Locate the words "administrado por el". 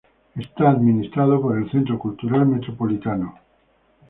0.71-1.69